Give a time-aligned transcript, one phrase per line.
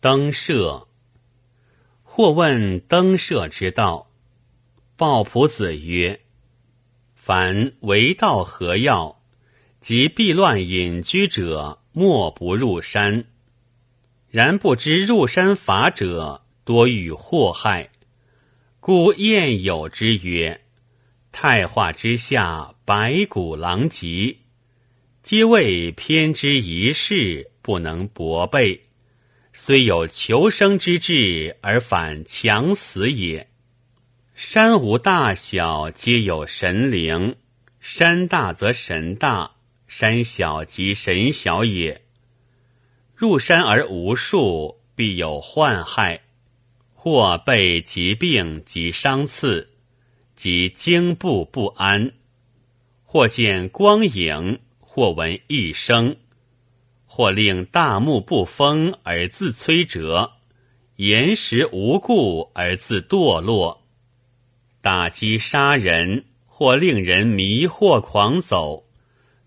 [0.00, 0.88] 登舍。
[2.02, 4.10] 或问登舍之道，
[4.96, 6.20] 鲍仆子曰
[7.14, 9.20] ：“凡为道何要？
[9.80, 13.26] 及避乱隐居者，莫不入山。
[14.28, 17.90] 然不知入山法者，多遇祸害。
[18.80, 20.62] 故谚有之曰
[21.30, 24.36] ：‘太化之下，百谷狼藉。’
[25.22, 28.82] 皆谓偏之一事，不能薄备。”
[29.62, 33.50] 虽有求生之志，而反强死也。
[34.34, 37.34] 山无大小，皆有神灵；
[37.78, 39.50] 山大则神大，
[39.86, 42.00] 山小即神小也。
[43.14, 46.22] 入山而无树，必有患害，
[46.94, 49.66] 或被疾病及伤刺，
[50.34, 52.12] 及惊怖不安；
[53.04, 56.16] 或见光影，或闻异声。
[57.20, 60.38] 或令大木不丰而自摧折，
[60.96, 63.82] 岩石无故而自堕落，
[64.80, 68.84] 打击杀人，或令人迷惑狂走，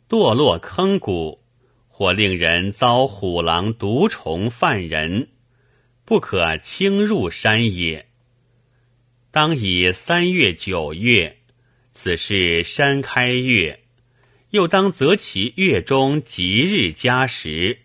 [0.08, 1.40] 堕落坑谷，
[1.88, 5.30] 或令人遭虎狼毒虫犯人，
[6.06, 8.06] 不可轻入山也。
[9.32, 11.40] 当以三月九月，
[11.92, 13.83] 此是山开月。
[14.54, 17.80] 又当择其月中吉日佳时。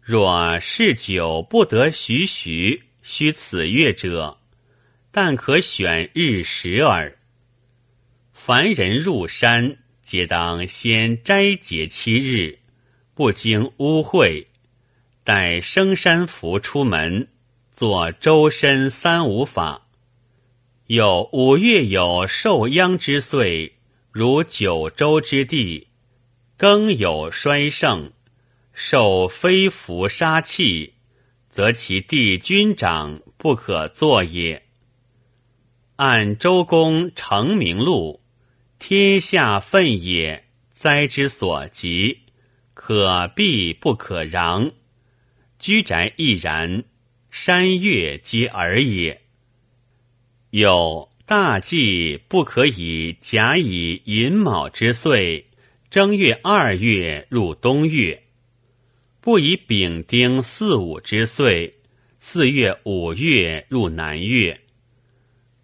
[0.00, 4.38] 若是久不得徐徐，须此月者，
[5.10, 7.18] 但可选日时耳。
[8.32, 12.60] 凡人入山，皆当先斋节七日，
[13.12, 14.46] 不经污秽，
[15.22, 17.28] 待升山符出门，
[17.70, 19.86] 作周身三五法。
[20.86, 23.74] 有五月有受殃之岁。
[24.18, 25.86] 如九州之地，
[26.56, 28.10] 更有衰盛，
[28.72, 30.94] 受非福杀气，
[31.48, 34.60] 则其地君长不可作也。
[35.94, 38.20] 按周公成名录，
[38.80, 40.42] 天下愤也，
[40.72, 42.24] 灾之所及，
[42.74, 44.72] 可避不可攘。
[45.60, 46.82] 居宅亦然，
[47.30, 49.22] 山岳皆尔也。
[50.50, 51.08] 有。
[51.28, 55.44] 大忌不可以甲乙寅卯之岁，
[55.90, 58.22] 正月二月入冬月；
[59.20, 61.74] 不以丙丁四五之岁，
[62.18, 64.56] 四月五月入南月；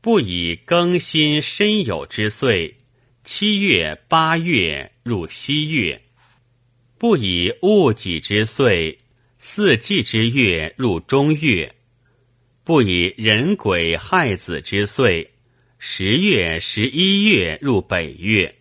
[0.03, 2.77] 不以庚辛申酉之岁，
[3.23, 5.99] 七月八月入西月；
[6.99, 8.99] 不以戊己之岁，
[9.39, 11.71] 四季之月入中月；
[12.65, 15.31] 不以壬癸亥子之岁。
[15.87, 18.57] 十月、十一月入北岳，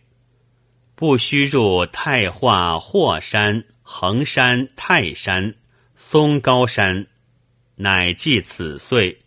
[0.93, 5.55] 不须入太化、霍山、衡山、泰山、
[5.95, 7.07] 嵩高山，
[7.75, 9.19] 乃记此岁。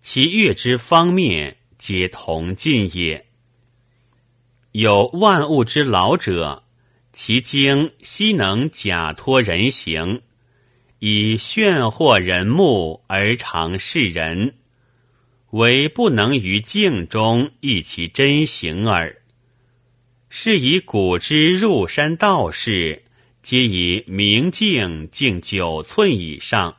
[0.00, 3.26] 其月之方面，皆同尽也。
[4.70, 6.62] 有万物之老者，
[7.12, 10.22] 其精悉能假托人形，
[11.00, 14.54] 以炫惑人目而常示人。
[15.52, 19.20] 唯不能于境中忆其真形耳。
[20.30, 23.02] 是以古之入山道士，
[23.42, 26.78] 皆以明镜镜九寸以上，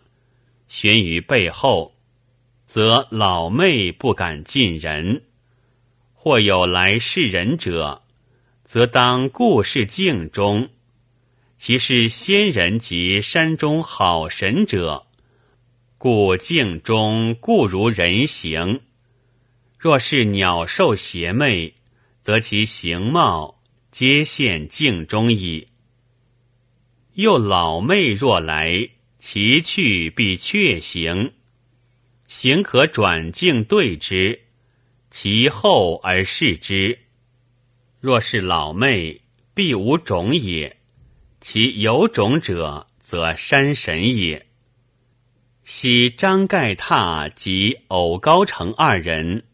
[0.67, 1.93] 悬于背后，
[2.65, 5.21] 则老妹不敢近人；
[6.11, 8.01] 或有来世人者，
[8.65, 10.69] 则当故视镜中。
[11.59, 15.05] 其是仙人及山中好神者。
[16.03, 18.81] 故镜中固如人形，
[19.79, 21.75] 若是鸟兽邪魅，
[22.21, 25.65] 则其形貌皆现镜中矣。
[27.13, 31.31] 又老魅若来，其去必确形，
[32.27, 34.41] 形可转镜对之，
[35.09, 36.99] 其后而视之。
[38.01, 39.21] 若是老魅，
[39.53, 40.69] 必无种也；
[41.39, 44.45] 其有种者，则山神也。
[45.65, 49.45] 昔张盖榻及偶高成二人，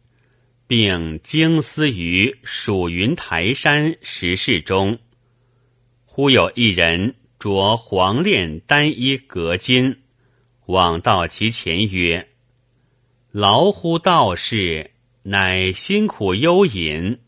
[0.65, 4.97] 并经思于蜀云台山石室中，
[6.05, 9.97] 忽有一人着黄链单衣革巾，
[10.65, 12.27] 往到其前曰
[13.29, 14.89] ：“劳乎道士，
[15.21, 17.19] 乃辛苦幽隐。”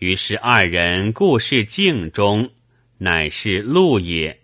[0.00, 2.50] 于是二人故事镜中，
[2.98, 4.38] 乃是路也。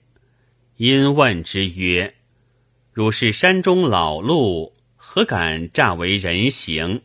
[0.78, 2.14] 因问之曰。
[2.92, 7.00] 汝是山中老鹿，何敢诈为人形？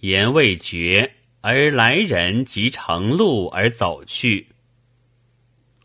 [0.00, 4.46] 言未绝，而来人即乘鹿而走去。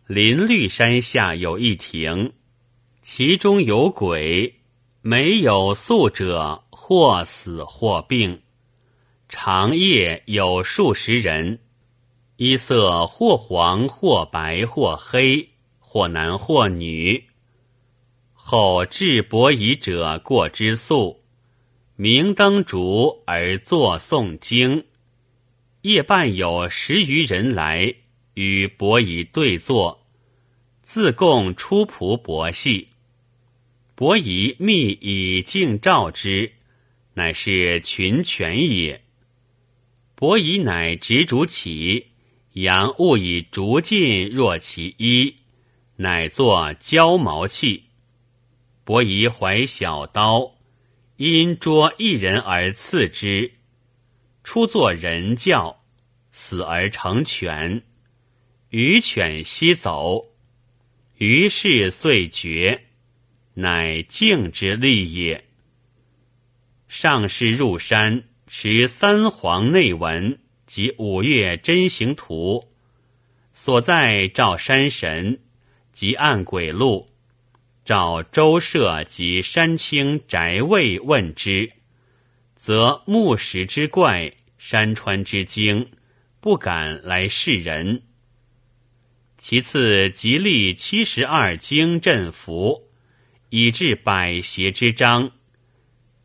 [0.07, 2.31] 林绿山下有一亭，
[3.01, 4.55] 其中有鬼，
[5.01, 8.41] 没有宿者，或死或病。
[9.27, 11.59] 长夜有数十人，
[12.37, 15.49] 衣色或黄或白或黑，
[15.79, 17.25] 或男或女。
[18.51, 21.21] 后至伯夷者过之宿，
[21.95, 24.83] 明灯烛而作诵经。
[25.83, 27.95] 夜半有十余人来
[28.33, 30.05] 与伯夷对坐，
[30.83, 32.89] 自贡出仆伯戏。
[33.95, 36.51] 伯夷密以镜照之，
[37.13, 38.99] 乃是群犬也。
[40.13, 42.07] 伯夷乃执烛起，
[42.51, 45.35] 扬物以竹尽若其衣，
[45.95, 47.83] 乃作焦毛器。
[48.91, 50.57] 伯夷怀小刀，
[51.15, 53.53] 因捉一人而刺之，
[54.43, 55.85] 初作人教，
[56.33, 57.83] 死而成犬。
[58.67, 60.33] 余犬西走，
[61.15, 62.87] 于是遂绝，
[63.53, 65.45] 乃敬之力也。
[66.89, 72.67] 上士入山，持三皇内文及五岳真行图，
[73.53, 75.39] 所在照山神
[75.93, 77.09] 及按鬼路。
[77.91, 81.69] 召周舍及山清宅卫问之，
[82.55, 85.91] 则木石之怪，山川之精，
[86.39, 88.03] 不敢来示人。
[89.37, 92.87] 其次，即立七十二经镇符，
[93.49, 95.31] 以至百邪之章，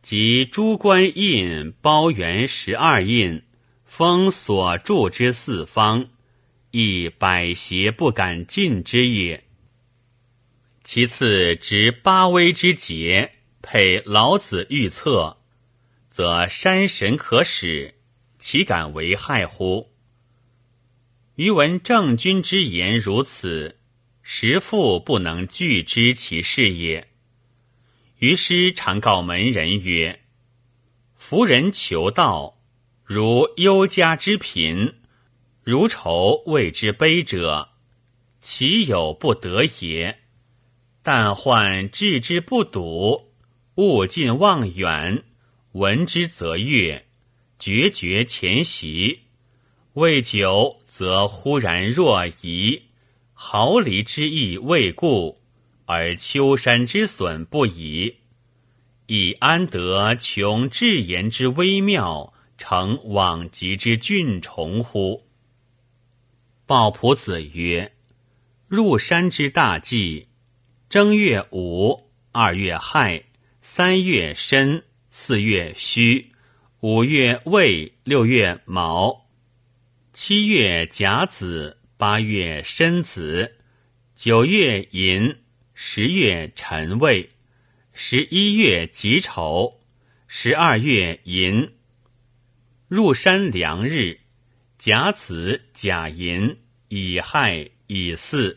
[0.01, 3.43] 及诸官印包圆十二印，
[3.83, 6.07] 封所住之四方，
[6.71, 9.46] 亦百邪不敢进之也。
[10.89, 15.35] 其次，执八威之节，配老子预测，
[16.09, 17.95] 则山神可使，
[18.39, 19.91] 岂敢为害乎？
[21.35, 23.79] 余闻郑君之言如此，
[24.21, 27.09] 实复不能拒之其事也。
[28.19, 30.21] 于师常告门人曰
[31.15, 32.61] ：“夫人求道，
[33.03, 34.93] 如忧家之贫，
[35.63, 37.71] 如愁为之悲者，
[38.39, 40.19] 其有不得也？”
[41.09, 43.31] 但患置之不睹，
[43.75, 45.23] 物近望远，
[45.71, 47.05] 闻之则悦，
[47.57, 49.21] 决绝前习。
[49.93, 52.81] 未久，则忽然若疑，
[53.31, 55.39] 毫厘之意未固，
[55.85, 58.17] 而丘山之损不已。
[59.05, 65.23] 以安得穷至言之微妙，成往极之峻崇乎？
[66.65, 67.93] 鲍仆子曰
[68.67, 70.27] ：“入山之大忌。”
[70.89, 73.21] 正月五，二月亥，
[73.61, 76.31] 三月申，四月戌，
[76.79, 79.27] 五月未，六月卯，
[80.13, 83.57] 七月甲子，八月申子，
[84.15, 85.35] 九月寅，
[85.73, 87.27] 十月辰未，
[87.91, 89.81] 十一月己丑，
[90.25, 91.69] 十二月寅。
[92.87, 94.17] 入山良日：
[94.77, 96.57] 甲子、甲寅、
[96.87, 98.55] 乙亥、乙巳、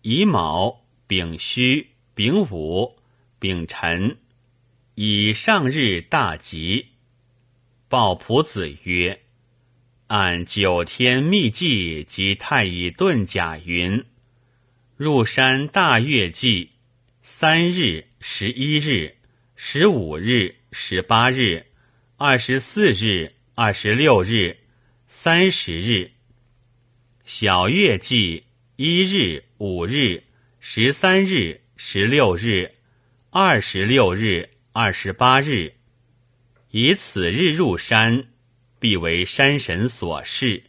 [0.00, 0.85] 乙卯。
[1.08, 2.96] 丙戌、丙午、
[3.38, 4.16] 丙辰，
[4.96, 6.86] 以上日大吉。
[7.88, 9.20] 鲍仆子曰
[10.08, 14.04] ：“按九天秘记及太乙遁甲云，
[14.96, 16.70] 入山大月季，
[17.22, 19.16] 三日、十一日、
[19.54, 21.66] 十五日、十八日、
[22.16, 24.58] 二十四日、二十六日、
[25.06, 26.10] 三十日；
[27.24, 28.42] 小月季，
[28.74, 30.24] 一日、五日。”
[30.58, 32.72] 十三日、十六日、
[33.30, 35.74] 二十六日、二十八日，
[36.70, 38.28] 以此日入山，
[38.78, 40.64] 必为山神所示。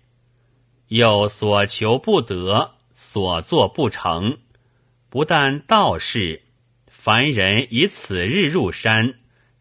[0.89, 4.38] 又所求不得，所作不成。
[5.10, 6.44] 不但道士，
[6.88, 9.15] 凡人以此日入山，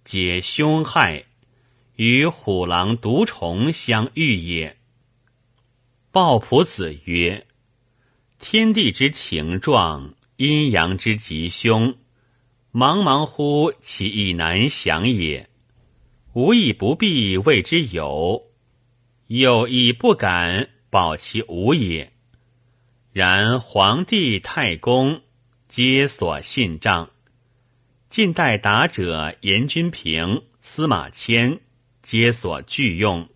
[0.05, 1.25] 皆凶害，
[1.95, 4.77] 与虎狼毒虫相遇也。
[6.11, 7.46] 鲍仆子曰
[8.39, 11.95] ：“天地之情状。”阴阳之吉凶，
[12.71, 15.49] 茫茫乎其意难详也。
[16.35, 18.43] 无以不必谓之有，
[19.29, 22.13] 有亦不敢保其无也。
[23.15, 25.23] 然皇帝、太公
[25.69, 27.09] 皆所信仗，
[28.11, 31.59] 近代达者严君平、司马迁
[32.03, 33.27] 皆所具用，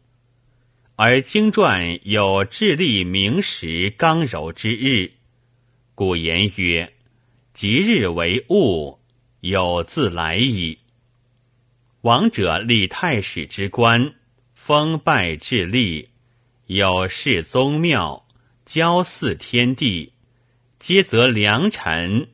[1.03, 5.13] 而经传有智力明实刚柔之日。
[5.95, 6.93] 古言曰
[7.55, 8.99] ：“吉日为物，
[9.41, 10.77] 有自来矣。”
[12.03, 14.13] 王者立太史之官，
[14.55, 16.09] 封拜智力，
[16.67, 18.29] 有事宗庙，
[18.67, 20.13] 交祀天地，
[20.79, 22.29] 皆择良辰，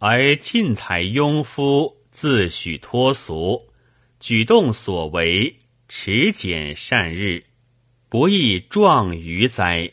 [0.00, 3.68] 而尽才庸夫，自诩脱俗，
[4.18, 7.44] 举动所为，持简善日，
[8.12, 9.90] 不亦壮于哉？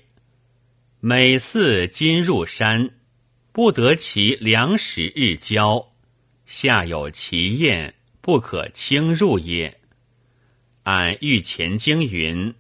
[1.00, 2.90] 每似今入山，
[3.54, 5.94] 不得其粮食日交，
[6.46, 9.80] 下有其宴，不可轻入也。
[10.84, 12.54] 按御前经云：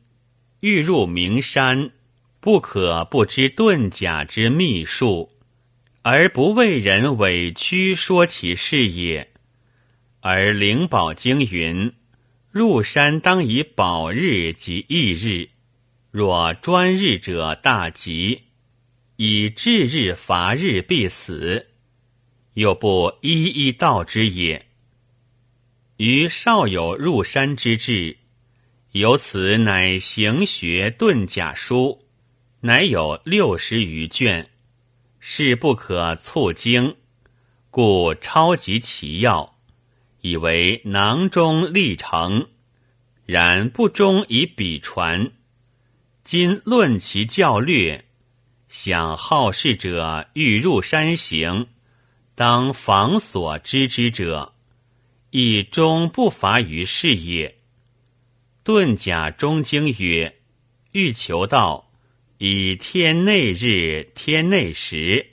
[0.62, 1.92] 欲入名山，
[2.40, 5.30] 不可不知遁甲之秘术。
[6.04, 9.30] 而不为人委屈说其事也。
[10.22, 11.92] 而灵宝经云：
[12.52, 15.50] 入山当以宝日及翌日，
[16.10, 18.42] 若专日者大吉，
[19.18, 21.68] 以至日伐日必死。
[22.56, 24.66] 又不一一道之也。
[25.98, 28.18] 于少有入山之志，
[28.94, 32.08] 由此乃行学遁甲书，
[32.62, 34.50] 乃有六十余卷。
[35.20, 36.96] 是不可促经，
[37.70, 39.59] 故超及其要，
[40.22, 42.48] 以为囊中立成。
[43.26, 45.32] 然不忠以笔传。
[46.24, 48.06] 今论其教略，
[48.68, 51.68] 想好事者欲入山行，
[52.36, 54.54] 当防所知之者，
[55.32, 57.60] 亦终不乏于是也。
[58.64, 60.36] 遁甲中经曰：
[60.92, 61.86] 欲求道。
[62.42, 65.32] 以天内日、天内时，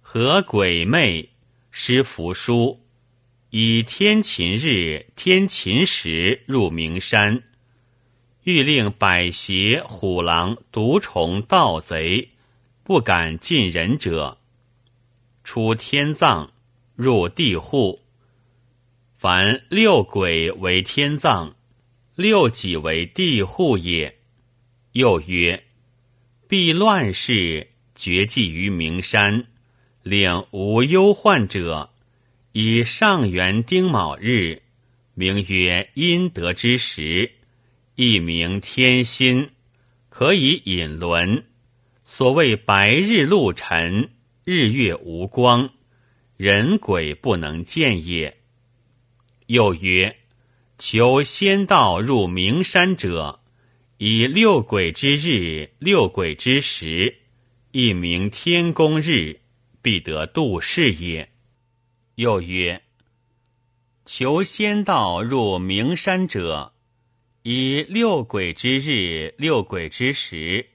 [0.00, 1.28] 和鬼魅
[1.72, 2.78] 施符书；
[3.56, 7.44] 以天秦日、天秦时入名山，
[8.42, 12.30] 欲令百邪、虎狼、毒虫、盗贼
[12.82, 14.38] 不敢近人者，
[15.44, 16.50] 出天葬，
[16.96, 18.00] 入地户。
[19.16, 21.54] 凡六鬼为天葬，
[22.16, 24.18] 六己为地户也。
[24.94, 25.62] 又曰。
[26.48, 29.46] 必乱世，绝迹于名山，
[30.02, 31.93] 令无忧患者。
[32.56, 34.62] 以上元丁卯日，
[35.14, 37.32] 名曰阴德之时，
[37.96, 39.50] 亦名天心，
[40.08, 41.46] 可以引轮。
[42.04, 44.08] 所谓白日露沉，
[44.44, 45.68] 日月无光，
[46.36, 48.36] 人鬼不能见也。
[49.46, 50.16] 又曰：
[50.78, 53.40] 求仙道入名山者。
[53.98, 57.16] 以六鬼之日，六鬼之时，
[57.72, 59.40] 一名天公日，
[59.82, 61.28] 必得度世也。
[62.16, 62.80] 又曰：
[64.04, 66.72] 求仙道入名山者，
[67.42, 70.68] 以六鬼之日，六鬼之时，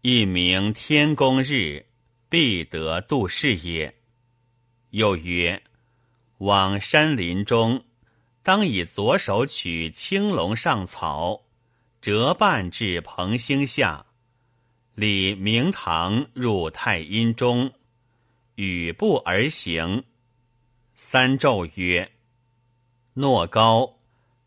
[0.00, 1.84] 一名天公日，
[2.30, 3.94] 必得度世也。
[4.88, 5.62] 又曰：
[6.38, 7.84] 往山林中，
[8.42, 11.42] 当以左手取青龙上草。
[12.00, 14.06] 折半至蓬星下，
[14.94, 17.72] 礼明堂入太阴中，
[18.54, 20.04] 与步而行。
[21.06, 22.12] 三咒曰
[23.12, 23.98] ：“诺高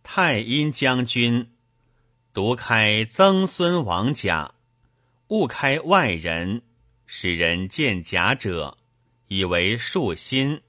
[0.02, 1.52] 太阴将军，
[2.34, 4.56] 独开曾孙王甲，
[5.28, 6.64] 勿开外人。
[7.06, 8.76] 使人见甲者，
[9.28, 10.62] 以为树心；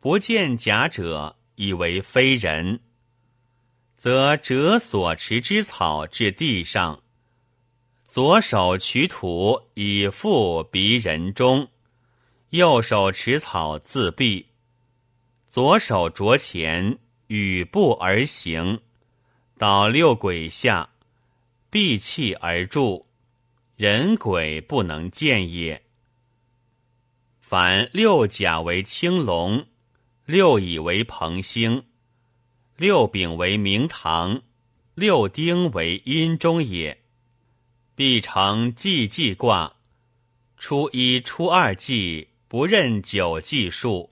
[0.00, 2.80] 不见甲者，以为非人。”
[3.96, 7.02] 则折所持之草至地上，
[8.04, 11.68] 左手取土以覆鼻人中，
[12.50, 14.44] 右手持草自毙。
[15.56, 16.98] 左手着前
[17.28, 18.78] 与步而行，
[19.56, 20.90] 到六鬼下，
[21.70, 23.06] 闭气而住，
[23.74, 25.82] 人鬼不能见也。
[27.40, 29.66] 凡六甲为青龙，
[30.26, 31.86] 六乙为鹏星。
[32.76, 34.42] 六丙为明堂，
[34.94, 37.02] 六丁为阴中也。
[37.94, 39.76] 必成季季卦，
[40.58, 44.10] 初一、初二季不认九季数，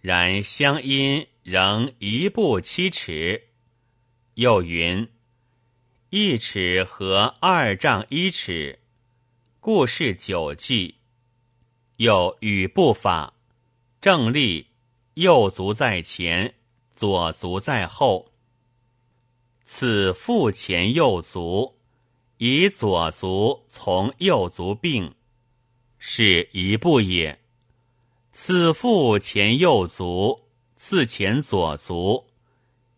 [0.00, 3.48] 然相阴仍一步七尺。
[4.34, 5.08] 又云：
[6.10, 8.78] 一尺和二丈一尺，
[9.60, 10.96] 故是九季。
[11.96, 13.34] 又与步法，
[14.00, 14.66] 正立，
[15.14, 16.54] 右足在前。
[16.94, 18.32] 左足在后，
[19.64, 21.78] 此腹前右足，
[22.38, 25.14] 以左足从右足并，
[25.96, 27.40] 是一步也。
[28.40, 30.44] 此腹前右足，
[30.76, 32.24] 次前左足，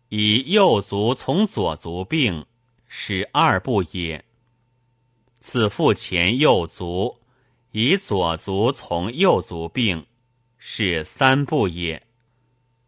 [0.07, 2.45] 以右足从左足并，
[2.87, 4.23] 是二步也。
[5.39, 7.17] 此腹前右足，
[7.71, 10.05] 以左足从右足并，
[10.59, 12.05] 是三步也。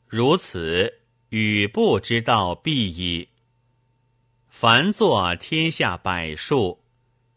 [0.08, 1.00] 如此。
[1.30, 3.28] 与不知道必矣。
[4.48, 6.84] 凡作天下百术，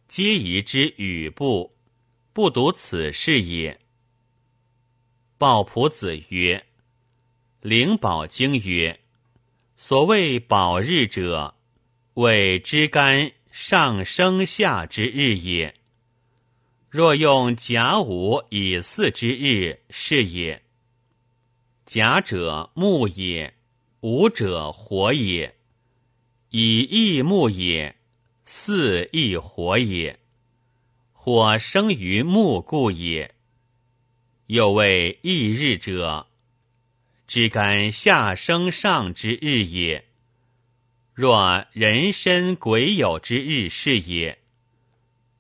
[0.07, 1.75] 皆宜之与不，
[2.35, 3.81] 不独此事也。
[5.39, 6.65] 鲍仆子曰
[7.61, 9.01] ：“灵宝经曰：
[9.77, 11.55] 所谓宝日者，
[12.15, 15.75] 谓枝干上升下之日也。
[16.89, 20.63] 若用甲午以巳之日，是也。
[21.85, 23.53] 甲者木也，
[24.01, 25.55] 午者火也。
[26.49, 27.95] 以义木也，
[28.47, 30.19] 巳亦火也。
[31.13, 33.33] 火生于木故也。”
[34.47, 36.29] 又谓异日者，
[37.27, 40.05] 枝干下生上之日也。
[41.13, 44.39] 若人身鬼有之日是也。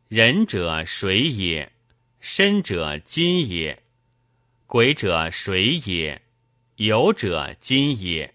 [0.08, 1.72] 人者水也，
[2.18, 3.82] 身者金也，
[4.66, 6.22] 鬼者水也，
[6.76, 8.34] 有者金也。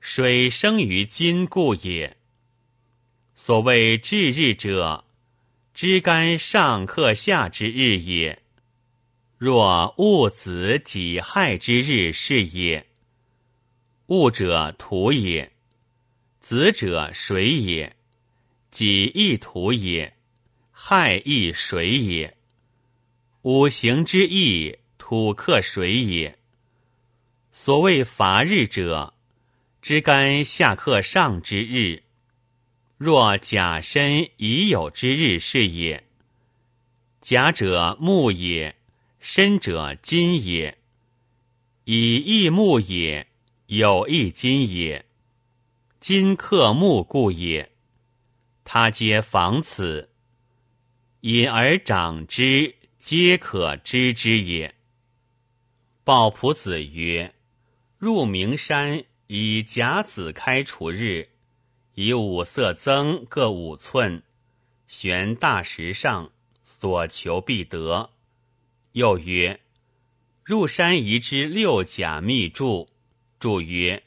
[0.00, 2.16] 水生于金故也。
[3.34, 5.04] 所谓至日者，
[5.74, 8.42] 知干上克下之日也。
[9.38, 12.86] 若戊子己亥之日是也。
[14.06, 15.52] 戊者土也，
[16.40, 17.96] 子者水也，
[18.70, 20.16] 己亦土也，
[20.70, 22.34] 亥亦水也。
[23.42, 26.38] 五行之意，土克水也。
[27.52, 29.12] 所谓伐日者，
[29.82, 32.04] 枝干下克上之日。
[32.96, 36.04] 若甲申已有之日是也。
[37.20, 38.74] 甲者木也。
[39.28, 40.78] 身者金也，
[41.82, 43.26] 以益木也，
[43.66, 45.04] 有益金也。
[45.98, 47.72] 金克木故也。
[48.62, 50.10] 他皆防此，
[51.22, 54.76] 隐而长之，皆可知之也。
[56.04, 57.34] 鲍仆子曰
[57.98, 61.30] ：“入名山，以甲子开除日，
[61.94, 64.22] 以五色增各五寸，
[64.86, 66.30] 悬大石上，
[66.64, 68.10] 所求必得。”
[68.96, 69.60] 又曰
[70.42, 72.88] ：“入山移之六甲密注，
[73.38, 74.02] 注曰：‘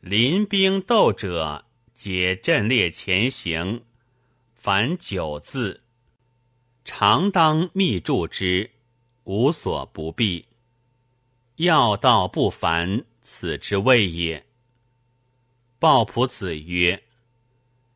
[0.00, 3.82] 临兵斗者，皆阵列前行。’
[4.54, 5.80] 凡九字，
[6.84, 8.70] 常当密注之，
[9.24, 10.44] 无所不必。
[11.56, 14.44] 要道不凡，此之谓也。”
[15.80, 17.02] 鲍仆子曰：“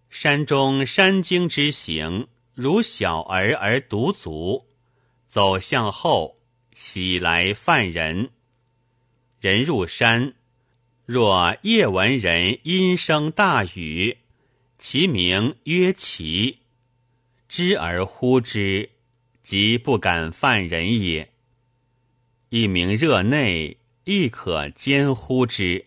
[0.09, 4.65] 山中山经之行，如小儿而独足。”
[5.37, 6.39] 走向后，
[6.73, 8.31] 喜来犯人。
[9.39, 10.33] 人入山，
[11.05, 14.17] 若夜闻人阴声大雨，
[14.79, 16.61] 其名曰奇，
[17.51, 18.89] 知而呼之，
[19.43, 21.29] 即不敢犯人也。
[22.49, 25.85] 一名热内，亦可兼呼之。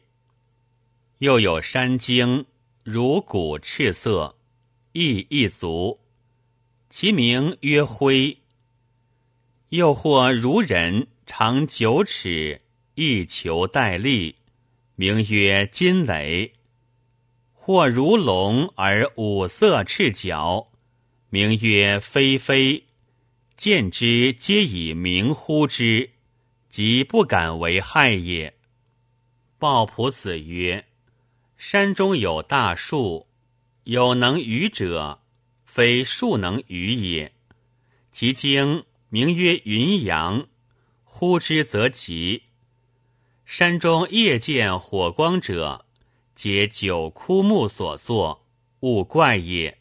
[1.18, 2.46] 又有山精，
[2.84, 4.36] 如骨赤色，
[4.92, 6.00] 亦一足，
[6.92, 8.38] 其名曰灰。
[9.70, 12.60] 又或如人长九尺，
[12.96, 14.36] 一球带立，
[14.96, 16.54] 名曰金雷；
[17.54, 20.72] 或如龙而五色赤角，
[21.30, 22.84] 名曰飞飞。
[23.56, 26.10] 见之皆以名呼之，
[26.70, 28.52] 即不敢为害也。
[29.60, 30.84] 鲍仆子曰
[31.58, 33.28] ：“山中有大树，
[33.84, 35.20] 有能渔者，
[35.64, 37.32] 非树能渔也。
[38.12, 40.48] 其经。”名曰云阳，
[41.04, 42.44] 呼之则急。
[43.44, 45.84] 山中夜见火光者，
[46.36, 48.46] 皆九枯木所作，
[48.82, 49.80] 勿怪也。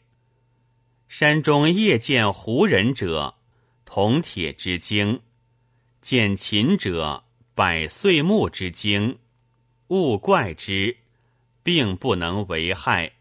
[1.07, 3.35] 山中夜见胡人者，
[3.85, 5.19] 铜铁之精；
[6.01, 9.19] 见秦者，百岁木之精，
[9.89, 10.97] 勿怪之，
[11.61, 13.13] 并不能为害。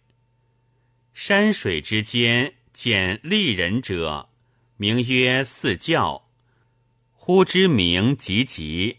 [1.12, 4.30] 山水之间见利人者。
[4.80, 6.28] 名曰四教，
[7.12, 8.98] 呼之名急急。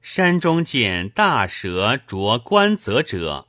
[0.00, 3.46] 山中见大蛇着冠泽者，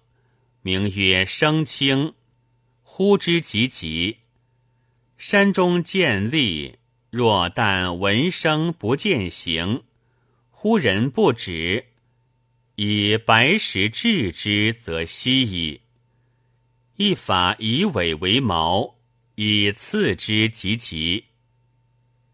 [0.61, 2.15] 名曰生清，
[2.83, 4.17] 呼之急急。
[5.17, 6.75] 山中见利，
[7.09, 9.83] 若但闻声不见形，
[10.49, 11.85] 呼人不止，
[12.75, 15.79] 以白石置之，则息矣。
[16.97, 18.97] 一法以尾为矛。
[19.35, 21.25] 以刺之及其。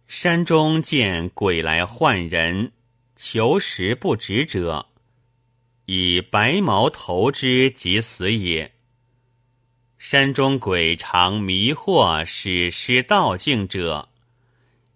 [0.07, 2.71] 山中见鬼来唤人，
[3.15, 4.87] 求食不止者，
[5.85, 8.73] 以白毛投之，即死也。
[9.97, 14.07] 山中鬼常迷惑使失道境者，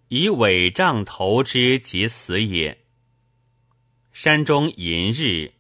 [0.07, 2.77] 以尾杖投之，即死也。
[4.13, 5.51] 山中寅日，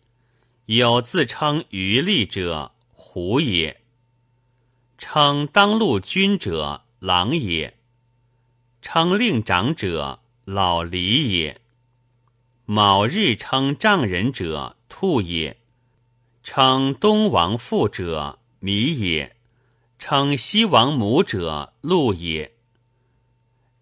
[0.67, 3.80] 有自称余力者，狐也。
[5.03, 7.73] 称当路军者，狼也；
[8.83, 11.59] 称令长者，老狸也。
[12.65, 15.55] 卯日称丈人者，兔也；
[16.43, 19.31] 称东王父者，弥也；
[19.97, 22.53] 称西王母者，鹿也。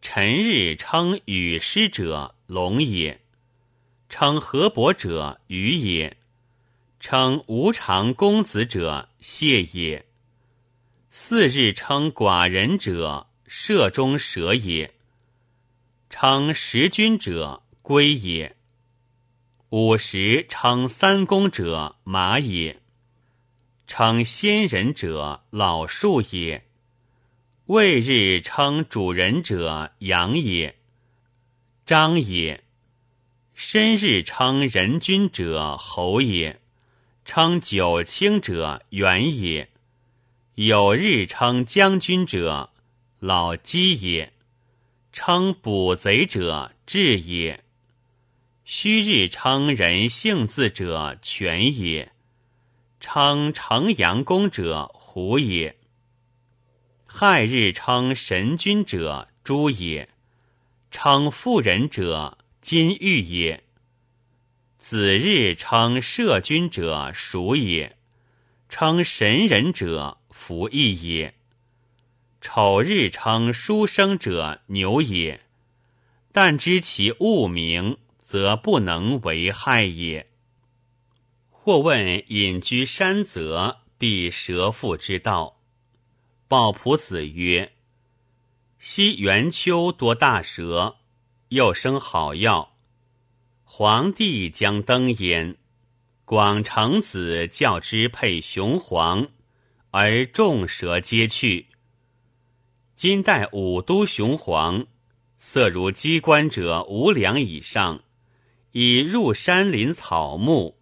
[0.01, 3.19] 辰日称羽师者，龙也；
[4.07, 6.13] 称河伯者，鱼也；
[7.01, 10.05] 称无常公子者，蟹也。
[11.11, 14.91] 四日称寡人者，射中蛇也；
[16.07, 18.55] 称食君者，龟也。
[19.69, 22.75] 五十称三公者，马也；
[23.87, 26.67] 称先人者，老树也。
[27.65, 30.77] 未日称主人者，阳也，
[31.87, 32.61] 张也；
[33.55, 36.57] 申日称人君者，侯也；
[37.25, 39.68] 称九卿者，元也；
[40.61, 42.71] 有日称将军者，
[43.19, 44.31] 老鸡也；
[45.13, 47.61] 称捕贼者，智也；
[48.65, 52.09] 虚日称人姓字者，权也；
[52.99, 55.77] 称城阳公者，虎也。
[57.05, 60.09] 亥日称神君者，朱也；
[60.91, 63.63] 称妇人者，金玉也。
[64.77, 67.93] 子日称摄君者，鼠也；
[68.67, 71.33] 称神人者，福义也。
[72.39, 75.41] 丑日称书生者，牛也。
[76.31, 80.25] 但知其物名，则不能为害也。
[81.49, 85.59] 或问隐居山泽，必蛇腹之道。
[86.47, 87.73] 鲍仆子曰
[88.79, 90.95] ：“昔元秋多大蛇，
[91.49, 92.77] 又生好药。
[93.65, 95.57] 皇帝将登焉，
[96.23, 99.27] 广成子教之配雄黄，
[99.91, 101.67] 而众蛇皆去。
[102.95, 104.85] 今代五都雄黄，
[105.37, 108.03] 色如鸡冠者无两以上，
[108.71, 110.77] 以入山林草木，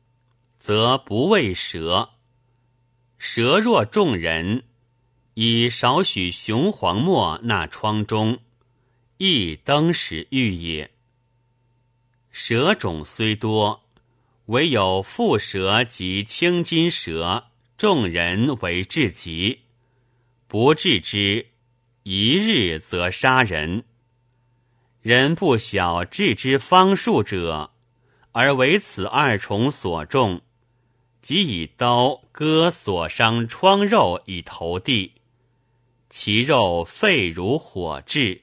[0.59, 2.09] 则不畏蛇。
[3.17, 4.63] 蛇若众人。”
[5.39, 8.39] 以少许雄黄末纳窗中，
[9.17, 10.89] 亦登时遇也。
[12.31, 13.83] 蛇种虽多，
[14.47, 19.59] 唯有蝮蛇及青金蛇，众人为至极。
[20.47, 21.45] 不治之，
[22.01, 23.83] 一日则杀人。
[25.03, 27.69] 人不晓治之方术者，
[28.31, 30.41] 而为此二重所中，
[31.21, 35.13] 即以刀割所伤疮肉以投地。
[36.09, 38.41] 其肉沸如火炙，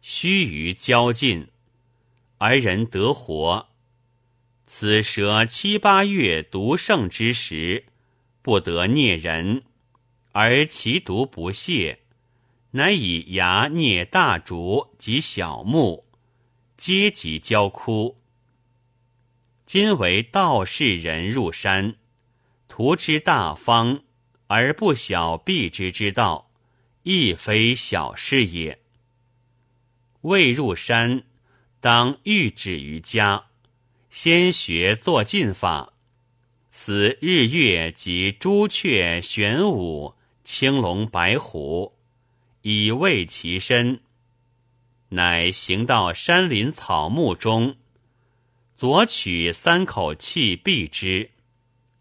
[0.00, 1.48] 须臾焦尽，
[2.38, 3.68] 而人得活。
[4.64, 7.84] 此蛇七八月毒盛之时，
[8.42, 9.62] 不得啮人，
[10.32, 12.00] 而其毒不泄，
[12.72, 16.04] 乃以牙啮大竹及小木，
[16.76, 18.20] 皆即焦枯。
[19.64, 21.94] 今为道士人入山，
[22.68, 24.02] 图之大方，
[24.48, 26.50] 而不晓避之之道。
[27.04, 28.78] 亦非小事也。
[30.20, 31.24] 未入山，
[31.80, 33.46] 当欲止于家，
[34.08, 35.91] 先学坐进法，
[36.74, 41.92] 思日月及朱雀、玄武、青龙、白虎，
[42.62, 44.00] 以慰其身。
[45.10, 47.76] 乃行到山林草木中，
[48.74, 51.28] 左取三口气闭之，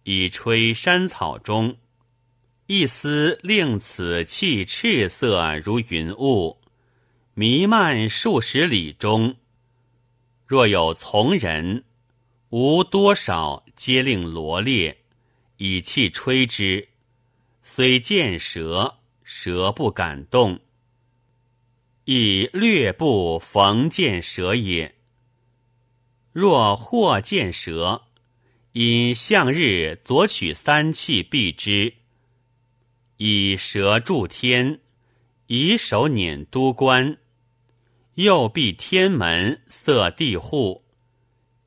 [0.03, 1.75] 以吹山草中。
[2.67, 6.57] 一丝令此气赤色如云雾，
[7.33, 9.35] 弥漫数十里中。
[10.47, 11.83] 若有从人，
[12.51, 14.95] 无多少皆令罗列，
[15.57, 16.87] 以气吹之。
[17.63, 20.59] 虽见蛇，蛇不敢动。
[22.05, 24.93] 以略不逢见蛇也。
[26.31, 28.03] 若或见蛇，
[28.73, 31.91] 因向日左取三气避之。
[33.17, 34.79] 以蛇助天，
[35.47, 37.17] 以手捻都关，
[38.13, 40.83] 右闭天门，塞地户。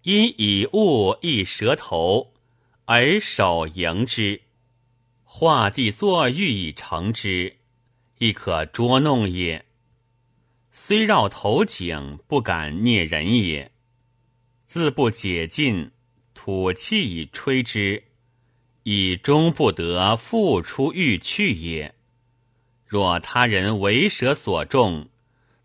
[0.04, 2.34] 因以物一蛇头，
[2.84, 4.42] 而手迎之，
[5.24, 7.56] 画地作玉以成之，
[8.18, 9.64] 亦可捉弄也。
[10.70, 13.72] 虽绕头颈，不敢啮人也。
[14.66, 15.90] 自不解禁，
[16.34, 18.04] 吐气以吹之。
[18.82, 21.94] 以终不得复出欲去也。
[22.84, 25.08] 若他人为蛇所中，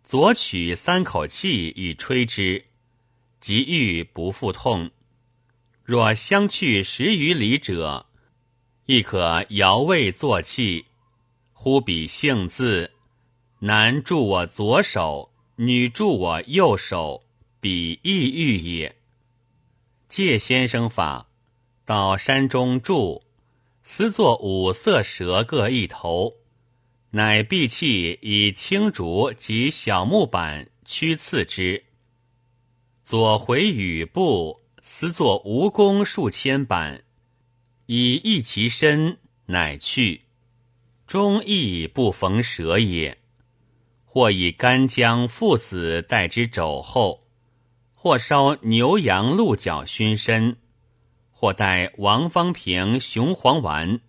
[0.02, 2.64] 左取三口气以吹之，
[3.40, 4.90] 即欲不复痛。
[5.82, 8.06] 若相去十余里者，
[8.86, 10.86] 亦可摇位作气。
[11.52, 12.92] 忽彼性字，
[13.58, 17.24] 男助我左手，女助我右手，
[17.60, 18.96] 彼亦欲也。
[20.08, 21.28] 借先生法，
[21.84, 23.22] 到山中住，
[23.82, 26.34] 私作五色蛇各一头，
[27.10, 31.84] 乃闭气以青竹及小木板驱刺之。
[33.10, 37.02] 左回羽部，私作蜈蚣数千板，
[37.86, 40.26] 以益其身，乃去。
[41.08, 43.18] 终亦不逢蛇也。
[44.04, 47.26] 或以干姜、附子代之肘后，
[47.96, 50.58] 或烧牛羊鹿角熏身，
[51.32, 54.00] 或代王方平雄黄丸，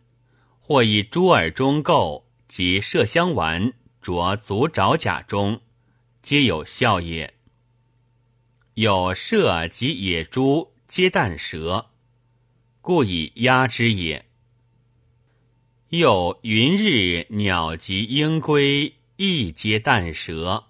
[0.59, 5.59] 或以猪耳中垢及麝香丸着足爪甲中，
[6.21, 7.33] 皆有效也。
[8.75, 11.89] 有麝及野猪皆啖蛇，
[12.79, 14.25] 故以压之也。
[15.89, 20.63] 又云日鸟及鹰龟亦皆啖蛇，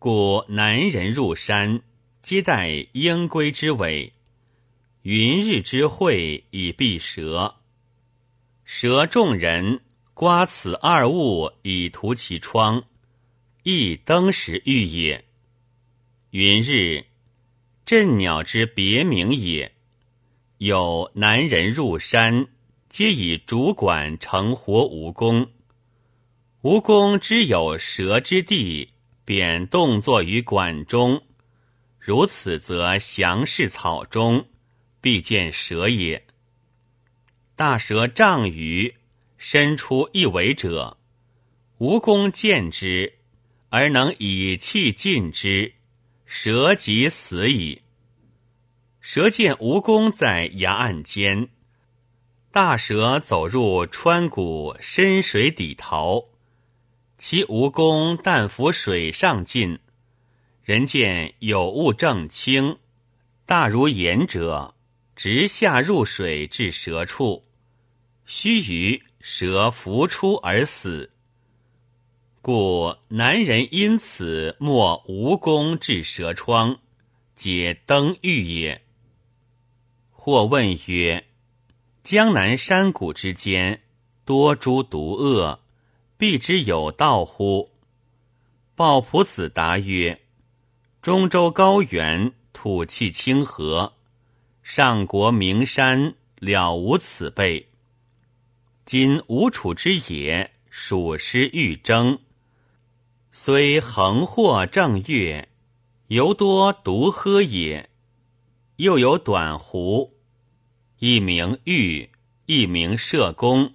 [0.00, 1.82] 故南人入山
[2.20, 4.12] 皆待鹰龟之尾，
[5.02, 7.54] 云日之会以避蛇。
[8.64, 9.82] 蛇众人
[10.14, 12.82] 刮此二物以涂其疮，
[13.62, 15.24] 亦登时遇也。
[16.30, 17.04] 云日。
[17.90, 19.74] 镇鸟之别名也。
[20.58, 22.46] 有南人入山，
[22.88, 25.48] 皆以竹管成活蜈蚣。
[26.62, 28.90] 蜈蚣之有蛇之地，
[29.24, 31.20] 便动作于管中。
[31.98, 34.46] 如此，则详视草中，
[35.00, 36.24] 必见蛇也。
[37.56, 38.94] 大蛇丈余，
[39.36, 40.96] 伸出一尾者，
[41.80, 43.14] 蜈蚣见之，
[43.68, 45.74] 而能以气尽之。
[46.32, 47.82] 蛇即死矣。
[49.00, 51.48] 蛇见蜈蚣在崖岸间，
[52.52, 56.22] 大蛇走入川谷深水底逃。
[57.18, 59.80] 其蜈蚣但浮水上进，
[60.62, 62.78] 人见有物正清，
[63.44, 64.76] 大如盐者，
[65.16, 67.44] 直下入水至蛇处。
[68.24, 71.10] 须臾，蛇浮出而死。
[72.42, 76.78] 故南人因此莫蜈蚣至蛇疮，
[77.36, 78.80] 皆登玉也。
[80.10, 81.26] 或问曰：
[82.02, 83.82] 江南山谷之间，
[84.24, 85.60] 多诸毒恶，
[86.16, 87.70] 必之有道乎？
[88.74, 90.18] 鲍朴子答曰：
[91.02, 93.92] 中州高原，土气清和，
[94.62, 97.66] 上国名山，了无此辈。
[98.86, 102.18] 今吴楚之野，属师欲征。
[103.32, 105.48] 虽横祸正月，
[106.08, 107.88] 犹多独喝也。
[108.76, 110.18] 又有短狐，
[110.98, 112.10] 一名玉，
[112.46, 113.74] 一名射弓，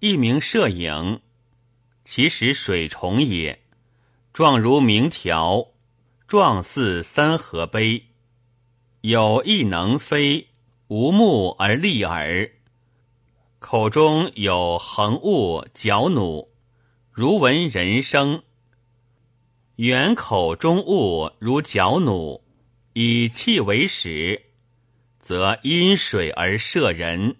[0.00, 1.22] 一名射影。
[2.04, 3.62] 其实水虫也，
[4.34, 5.68] 状如明条，
[6.28, 8.04] 状似三合杯。
[9.00, 10.48] 有亦能飞，
[10.88, 12.50] 无目而立耳，
[13.58, 16.50] 口中有横物嚼弩，
[17.10, 18.42] 如闻人声。
[19.76, 22.42] 圆口中物如角弩，
[22.94, 24.42] 以气为始，
[25.20, 27.36] 则因水而射人。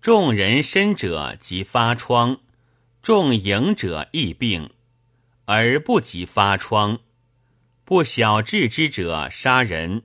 [0.00, 2.40] 众人身者即发疮，
[3.02, 4.70] 众营者亦病，
[5.44, 6.98] 而不及发疮。
[7.84, 10.04] 不小治之者杀人，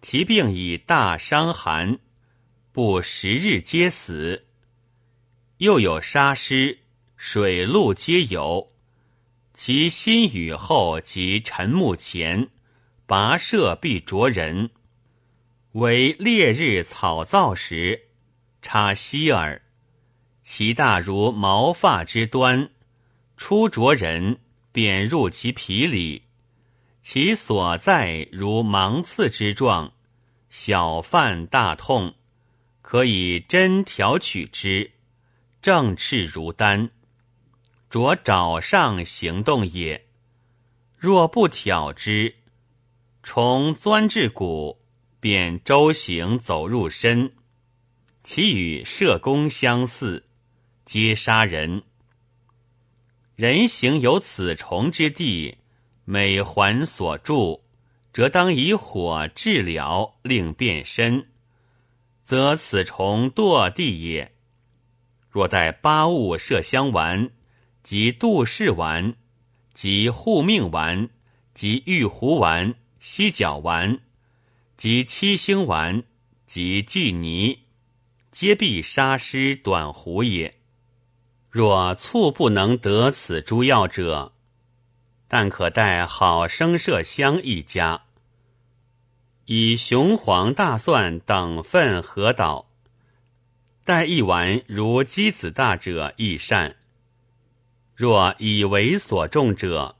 [0.00, 1.98] 其病以大伤寒，
[2.72, 4.46] 不十日皆死。
[5.58, 6.78] 又有杀尸，
[7.18, 8.72] 水陆皆有。
[9.56, 12.50] 其心雨后及晨暮前，
[13.08, 14.68] 跋涉必着人；
[15.72, 18.08] 为烈日草燥时，
[18.60, 19.62] 插息耳。
[20.42, 22.68] 其大如毛发之端，
[23.38, 24.40] 出着人，
[24.72, 26.24] 便入其皮里。
[27.00, 29.94] 其所在如芒刺之状，
[30.50, 32.14] 小犯大痛，
[32.82, 34.90] 可以针挑取之，
[35.62, 36.90] 正赤如丹。
[37.96, 40.06] 着爪上行动也，
[40.98, 42.34] 若不挑之，
[43.22, 44.82] 虫钻至骨，
[45.18, 47.32] 便周行走入身。
[48.22, 50.26] 其与射弓相似，
[50.84, 51.84] 皆杀人。
[53.34, 55.56] 人行有此虫之地，
[56.04, 57.64] 每环所住，
[58.12, 61.28] 则当以火治疗，令变身，
[62.22, 64.34] 则此虫堕地也。
[65.30, 67.30] 若待八物麝香丸。
[67.86, 69.14] 及杜氏丸，
[69.72, 71.08] 及护命丸，
[71.54, 74.00] 及玉壶丸、犀角丸，
[74.76, 76.02] 及七星丸，
[76.48, 77.60] 及巨泥，
[78.32, 80.56] 皆必杀尸短壶也。
[81.48, 84.32] 若促不能得此诸药者，
[85.28, 88.02] 但可待好生麝香一家。
[89.44, 92.68] 以雄黄、大蒜等分合捣。
[93.84, 96.74] 待一丸如鸡子大者亦善。
[97.96, 99.96] 若以为所中者，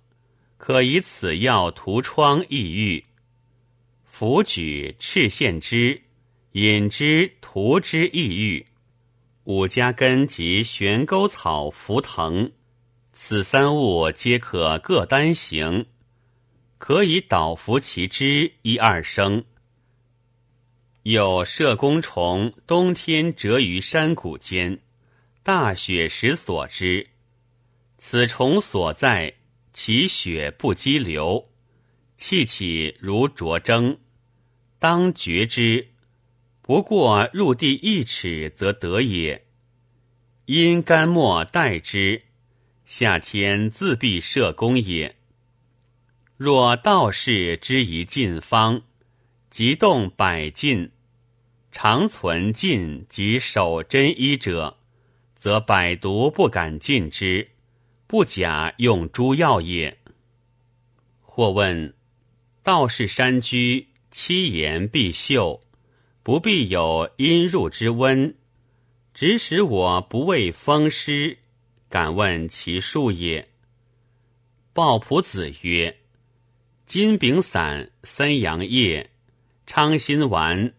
[0.59, 3.03] 可以此药涂疮抑郁。
[4.05, 6.03] 服举赤线之，
[6.53, 8.67] 饮之涂之抑郁。
[9.45, 12.53] 五加根及悬钩草浮藤，
[13.15, 15.87] 此三物皆可各单行，
[16.77, 19.43] 可以捣服其汁一二升。
[21.05, 24.81] 有射弓虫，冬天蛰于山谷间，
[25.43, 27.07] 大雪时所之。
[27.99, 29.35] 此虫所在，
[29.73, 31.51] 其血不激流，
[32.17, 33.99] 气起如灼蒸，
[34.79, 35.89] 当绝之。
[36.63, 39.47] 不过入地一尺，则得也。
[40.47, 42.23] 因干末待之，
[42.85, 45.17] 夏天自必射功也。
[46.37, 48.83] 若道士之一进方，
[49.49, 50.91] 即动百进，
[51.73, 54.77] 常存进及守真医者，
[55.35, 57.49] 则百毒不敢进之，
[58.07, 59.99] 不假用诸药也。
[61.21, 61.95] 或问
[62.62, 65.61] 道士山居，七言必秀。
[66.23, 68.35] 不必有阴入之温，
[69.14, 71.38] 只使我不畏风湿。
[71.88, 73.47] 敢问其数也？
[74.73, 75.99] 鲍仆子曰：
[76.85, 79.11] 金饼散、三阳液、
[79.69, 80.75] 昌心丸、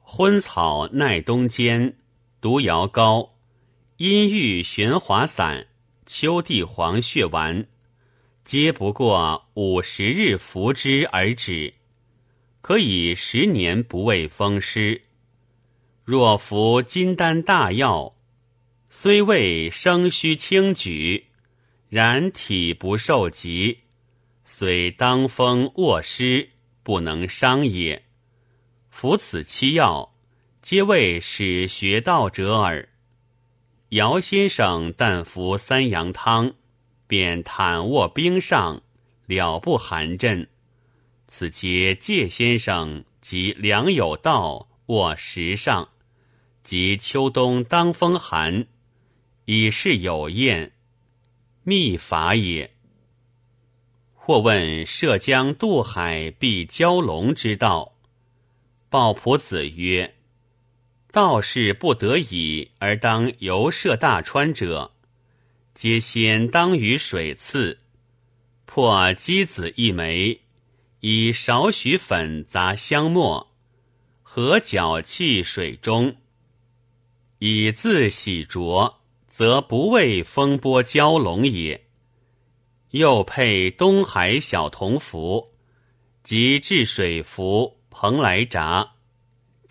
[0.00, 1.98] 昏草耐冬煎、
[2.40, 3.28] 毒瑶膏、
[3.98, 5.66] 阴郁玄华散、
[6.14, 7.66] 秋地黄血丸，
[8.44, 11.72] 皆不过五十日服之而止。
[12.60, 15.00] 可以十年不畏风湿。
[16.04, 18.14] 若服金丹大药，
[18.90, 21.28] 虽未生虚轻举，
[21.88, 23.78] 然体不受疾，
[24.44, 26.50] 虽当风卧湿，
[26.82, 28.04] 不能伤也。
[28.90, 30.12] 服此七药，
[30.60, 32.86] 皆为使学道者耳。
[33.92, 36.54] 姚先生但服三阳汤，
[37.06, 38.80] 便坦卧冰上，
[39.26, 40.48] 了不寒阵。
[41.28, 45.90] 此皆介先生及梁有道卧石上，
[46.64, 48.66] 及秋冬当风寒，
[49.44, 50.72] 以是有验，
[51.62, 52.70] 秘法也。
[54.14, 57.92] 或问涉江渡海必蛟龙之道，
[58.88, 60.14] 鲍仆子曰：
[61.12, 64.92] 道士不得已而当游涉大川者，
[65.74, 67.78] 皆先当于水刺，
[68.64, 70.40] 破鸡子一枚。
[71.00, 73.52] 以少许粉杂香末，
[74.22, 76.16] 合搅气水中，
[77.40, 78.94] 以自洗濯，
[79.28, 81.88] 则不畏风波蛟龙也。
[82.92, 85.52] 又配东海小铜符，
[86.22, 88.88] 及治水符、蓬莱札，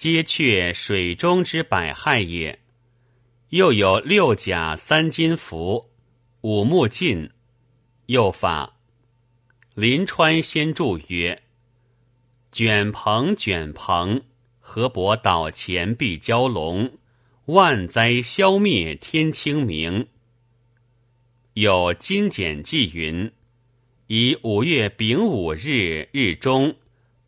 [0.02, 2.58] 皆却水中之百害也。
[3.50, 5.92] 又有六甲三金符、
[6.42, 7.30] 五木尽，
[8.08, 8.80] 又法。
[9.76, 11.44] 临川先注曰
[12.52, 14.24] ：“卷蓬卷蓬，
[14.60, 16.98] 河伯岛前必蛟龙，
[17.46, 20.08] 万灾消灭天清明。”
[21.54, 23.32] 有金简记云
[24.08, 26.76] ：“以五月丙午日日中，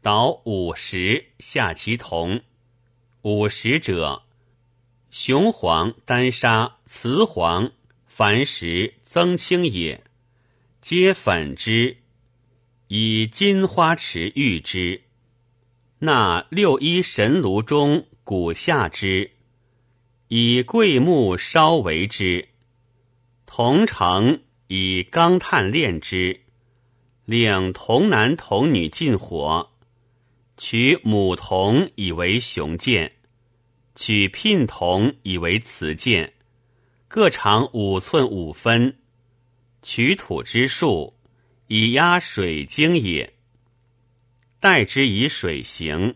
[0.02, 2.42] 捣五十下其铜。
[3.24, 4.24] 五十者，
[5.10, 7.72] 雄黄、丹砂、雌黄、
[8.14, 10.04] 矾石、增青也，
[10.82, 11.96] 皆粉之。”
[12.90, 15.04] 以金花池喻之，
[16.00, 19.32] 那六一神炉中鼓下之，
[20.28, 22.50] 以桂木烧为之，
[23.46, 26.42] 铜城以钢炭炼之，
[27.24, 29.72] 令童男童女进火，
[30.65, 33.12] 取母铜以为雄剑，
[33.95, 36.32] 取聘铜以为雌剑，
[37.10, 38.97] 各长五寸五分，
[39.82, 41.15] 取土之术。
[41.68, 43.34] 以压水晶也，
[44.61, 46.16] 待之以水行，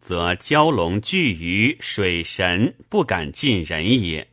[0.00, 4.28] 则蛟龙惧于水神，不敢近人也。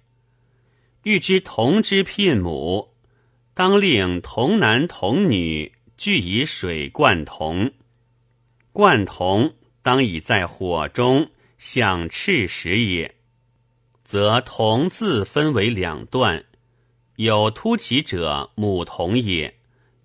[1.02, 2.94] 欲知童之聘母，
[3.56, 7.72] 当令童男童女俱以水灌童，
[8.78, 13.16] 灌童当以在火中向赤时也，
[14.04, 16.46] 则童自分为两段，
[17.16, 19.56] 有凸起者母同也。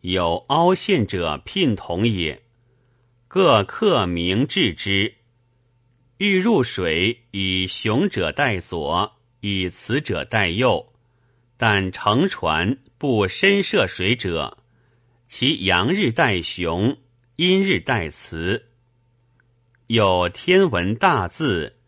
[0.01, 2.45] 有凹陷者聘同也，
[3.29, 5.17] 各刻名治之。
[6.17, 10.95] 欲入水，以雄者带左，以雌者带右。
[11.59, 14.57] 但乘船不深涉水者，
[15.29, 16.97] 其阳日带雄，
[17.37, 18.67] 因日代词。
[19.87, 21.79] 有天文大字，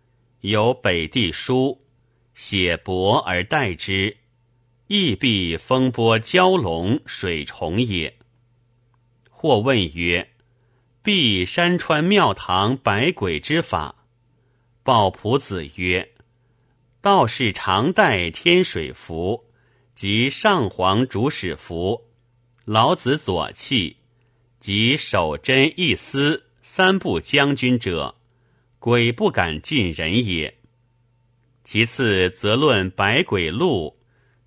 [0.40, 1.84] 有北地书，
[2.32, 4.16] 写帛而代之，
[4.86, 8.16] 亦必风波蛟龙水虫也。
[9.28, 10.30] 或问曰
[11.04, 14.06] ：“必山川庙堂百鬼之法？”
[14.82, 16.14] 抱朴子曰
[17.02, 19.44] ：“道士常戴天水符，
[19.94, 22.08] 及上皇主使符，
[22.64, 23.96] 老子左契，
[24.64, 28.14] 及守贞一司。”三部将军者，
[28.78, 30.56] 鬼不敢近人也。
[31.62, 33.98] 其次，则论百鬼录，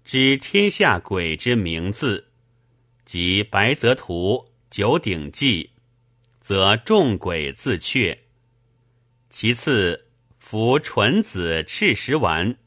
[0.04, 2.30] 知天下鬼之名字，
[3.06, 5.70] 即白泽图、九鼎记，
[6.42, 8.18] 则众鬼自却。
[9.30, 10.08] 其次，
[10.40, 12.58] 服纯子赤石丸，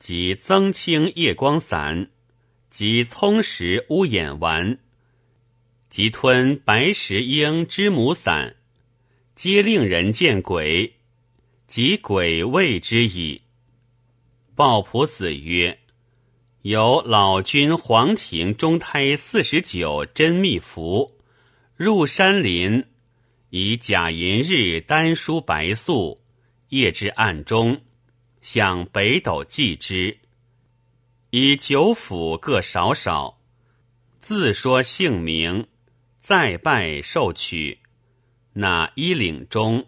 [0.00, 2.10] 即增清夜光散，
[2.68, 4.80] 即葱石乌眼丸，
[5.92, 8.56] 即吞白石英之母散。
[9.36, 10.94] 皆令人见鬼，
[11.66, 13.42] 即鬼谓之矣。
[14.54, 15.80] 鲍仆子曰
[16.62, 21.18] ：“有老君黄庭中胎四十九真密符，
[21.76, 22.86] 入山林，
[23.50, 26.22] 以假寅日丹书白素，
[26.70, 27.82] 夜至暗中，
[28.40, 30.16] 向北斗祭之，
[31.28, 33.38] 以九府各少少，
[34.22, 35.66] 自说姓名，
[36.22, 37.80] 再拜受取。”
[38.54, 39.86] 那衣领中，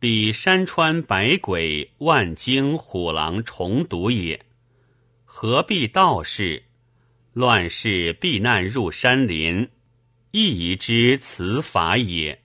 [0.00, 4.44] 比山川百鬼万惊虎狼重毒也。
[5.24, 6.64] 何必道士？
[7.32, 9.68] 乱世避难入山林，
[10.30, 12.42] 亦宜之此法也。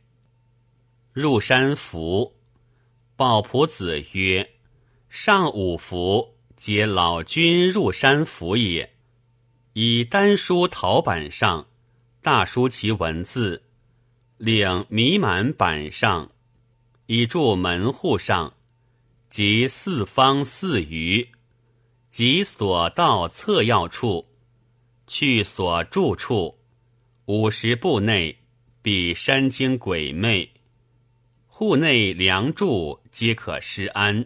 [1.13, 2.35] 入山符，
[3.15, 4.49] 鲍仆子曰
[5.09, 8.93] ：“上五符，皆老君入山符也。
[9.73, 11.67] 以丹书陶板上，
[12.21, 13.63] 大书其文字。”
[14.37, 16.31] 领弥满板上，
[17.05, 18.55] 以住门户上，
[19.29, 21.29] 及四方四隅，
[22.09, 24.27] 及所到侧要处，
[25.05, 26.57] 去所住处，
[27.25, 28.39] 五十步内，
[28.81, 30.51] 比山精鬼魅，
[31.45, 34.25] 户内梁柱皆可施安。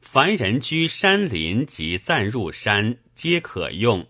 [0.00, 4.04] 凡人居山林及暂入山，皆可用，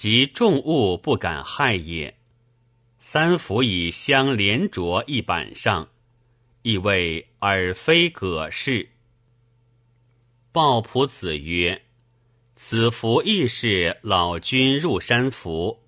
[0.00, 2.16] 及众物不敢害也。
[3.00, 5.90] 三符以相连着一板上，
[6.62, 8.88] 亦谓尔非葛氏。
[10.52, 11.82] 鲍仆子曰
[12.56, 15.82] ：“此符亦是老君入山符，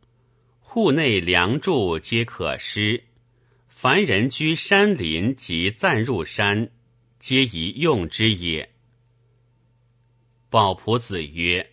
[0.61, 3.05] 户内梁柱皆可施。
[3.67, 6.71] 凡人居山林及暂入山，
[7.19, 8.75] 皆宜用之也。”
[10.51, 11.72] 鲍仆子曰。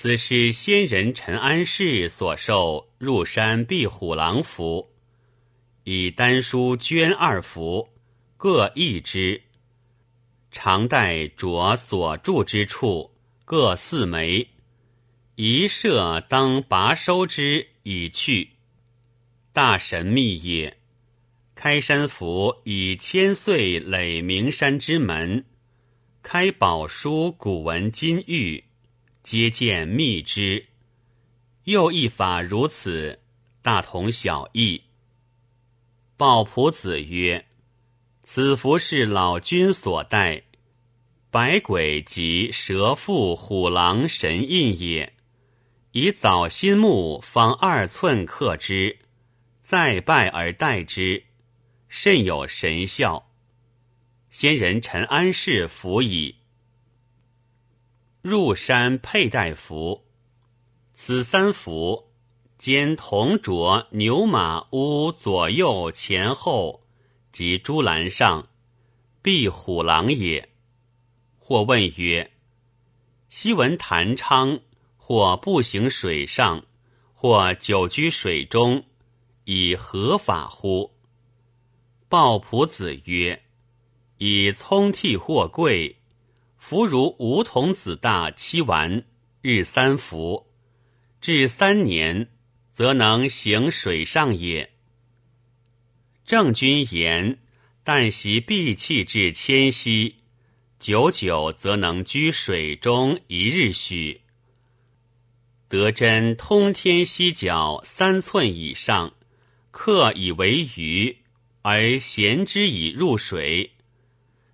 [0.00, 4.92] 此是先人陈安世所受入山避虎狼符，
[5.82, 7.88] 以丹书绢二符，
[8.36, 9.42] 各一之。
[10.52, 13.10] 常带着所住之处
[13.44, 14.46] 各四枚，
[15.34, 18.50] 一射当拔收之以去。
[19.52, 20.78] 大神秘也。
[21.56, 25.44] 开山符以千岁垒名山之门，
[26.22, 28.62] 开宝书古文金玉。
[29.30, 30.68] 皆见密之，
[31.64, 33.20] 又一法如此，
[33.60, 34.84] 大同小异。
[36.16, 37.46] 鲍仆子曰
[38.24, 40.44] ：“此符是老君所带，
[41.30, 45.12] 百鬼及蛇腹虎狼神印也。
[45.92, 49.00] 以枣心木方二寸刻之，
[49.62, 51.24] 再拜而代之，
[51.86, 53.30] 甚有神效。
[54.30, 56.36] 先人陈安氏服矣。”
[58.20, 60.04] 入山佩戴符，
[60.92, 62.10] 此三符
[62.58, 66.82] 兼铜镯、牛马屋左右前后
[67.30, 68.48] 及朱栏上，
[69.22, 70.48] 必虎狼也。
[71.38, 72.32] 或问曰：
[73.28, 74.58] 昔闻谭昌
[74.96, 76.64] 或步行水上，
[77.14, 78.84] 或久居水中，
[79.44, 80.90] 以何法乎？
[82.08, 83.44] 鲍朴子曰：
[84.16, 85.97] 以葱替货贵。
[86.58, 89.04] 服如梧桐子大七丸，
[89.40, 90.48] 日三服，
[91.20, 92.28] 至三年，
[92.72, 94.70] 则能行水上也。
[96.26, 97.38] 郑君言：
[97.82, 100.16] 但习闭气至千溪，
[100.78, 104.20] 久久则能居水中一日许。
[105.68, 109.14] 得真通天犀角三寸以上，
[109.70, 111.16] 刻以为鱼，
[111.62, 113.72] 而衔之以入水，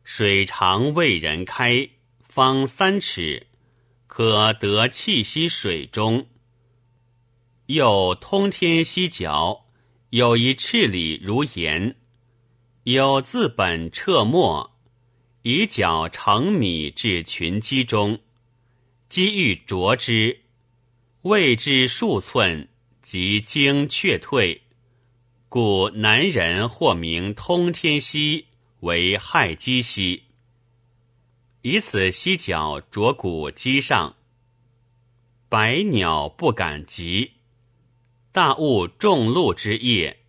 [0.05, 1.89] 水常为人开。
[2.35, 3.47] 方三尺，
[4.09, 6.27] 可得气息水中。
[7.67, 9.67] 又通天犀角，
[10.11, 11.95] 有一赤里如盐，
[12.83, 14.77] 有自本彻末，
[15.43, 18.19] 以角成米至群鸡中，
[19.09, 20.41] 鸡欲啄之，
[21.23, 22.69] 未至数寸，
[23.01, 24.63] 即惊却退。
[25.49, 28.47] 故南人或名通天犀
[28.81, 30.25] 为害鸡犀，
[31.67, 34.17] 以此犀角啄骨击上，
[35.49, 37.31] 百鸟不敢及。
[38.31, 40.25] 大雾众鹿之夜，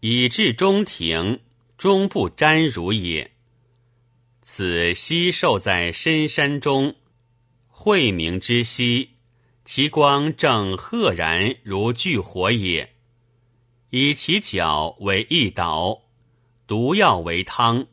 [0.00, 1.40] 以至中庭，
[1.76, 3.32] 终不沾如也。
[4.40, 6.96] 此犀兽在深山中，
[7.68, 9.10] 晦明之息，
[9.66, 12.94] 其光正赫然如炬火也。
[13.90, 16.04] 以其角为一捣，
[16.66, 17.86] 毒药为汤，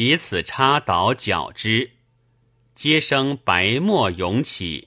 [0.00, 1.90] 以此插捣搅之，
[2.76, 4.86] 皆生白沫涌起，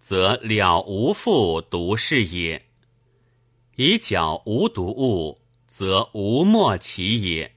[0.00, 2.64] 则了无复毒是也。
[3.74, 7.56] 以搅无毒物，则无沫起也。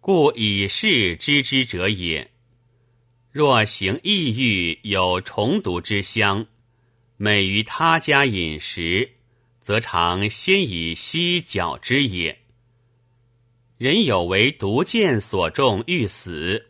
[0.00, 2.28] 故以是知之者也。
[3.30, 6.44] 若行异域有虫毒之香，
[7.16, 9.12] 每于他家饮食。
[9.60, 12.37] 则常先以犀角之也。
[13.78, 16.66] 人有为毒箭所中欲死，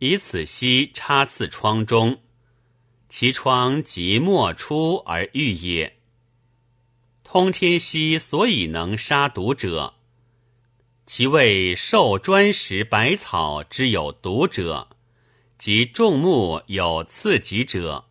[0.00, 2.18] 以此犀插刺疮中，
[3.08, 5.96] 其疮即莫出而愈也。
[7.22, 9.94] 通天犀所以能杀毒者，
[11.06, 14.88] 其为受专食百草之有毒者，
[15.56, 18.06] 及众木有刺疾者，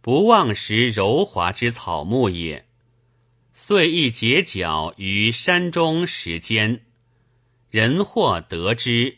[0.00, 2.66] 不忘食柔滑之草木也。
[3.52, 6.86] 遂一结角于山中时间，
[7.72, 9.16] 人或得之，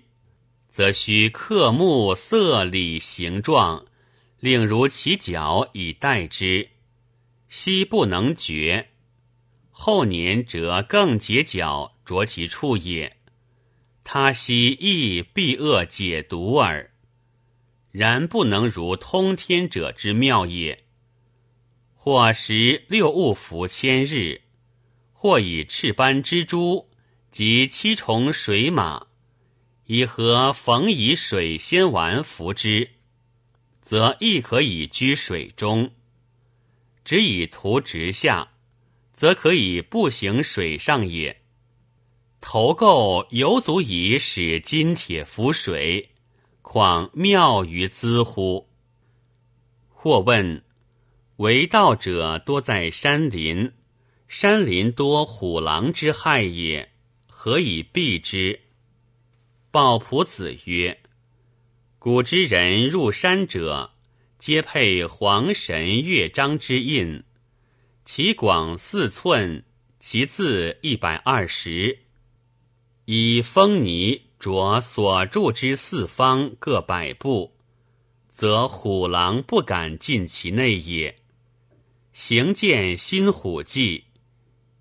[0.68, 3.84] 则须刻木色理形状，
[4.38, 6.68] 令如其角以待之。
[7.48, 8.90] 昔不能绝，
[9.72, 13.16] 后年则更结角着其处也。
[14.04, 16.92] 他昔亦必恶解毒耳，
[17.90, 20.84] 然不能如通天者之妙也。
[21.92, 24.42] 或食六物服千日，
[25.12, 26.88] 或以赤斑蜘蛛
[27.34, 29.08] 及七重水马，
[29.86, 32.90] 以和逢以水仙丸服之，
[33.82, 35.90] 则亦可以居水中；
[37.04, 38.52] 只以图直下，
[39.12, 41.42] 则可以步行水上也。
[42.40, 46.10] 头垢犹足以使金铁浮水，
[46.62, 48.68] 况妙于兹乎？
[49.88, 50.62] 或问。
[51.38, 53.72] 为道者多在山林，
[54.28, 56.93] 山林多虎狼之害也，
[57.44, 58.58] 何以避之？
[59.70, 61.02] 鲍仆子曰
[62.00, 63.90] ：“古之人入山者，
[64.38, 67.22] 皆佩黄神乐章之印，
[68.06, 69.62] 其广四寸，
[70.00, 71.98] 其字一百二十，
[73.04, 77.54] 以风泥着所住之四方各百步，
[78.30, 81.14] 则虎狼不敢进其内也。”
[82.14, 84.04] 行见新虎迹，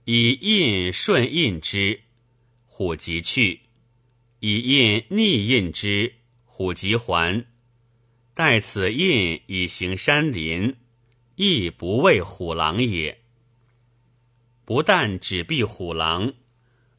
[0.05, 1.99] 以印顺印之，
[2.75, 3.59] 虎即去；
[4.39, 6.11] 以印逆印之，
[6.43, 7.45] 虎即还。
[8.33, 10.75] 待此印以行山林，
[11.35, 13.21] 亦不畏虎狼也。
[14.65, 16.33] 不但只避虎狼，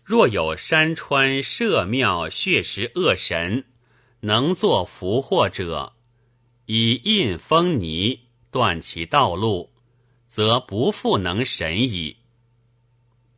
[0.05, 3.64] 若有山川社庙血食恶神，
[4.20, 5.95] 能作福祸者，
[6.66, 8.20] 以印封泥，
[8.53, 9.75] 断其道路。
[10.29, 12.16] 则不复能神矣。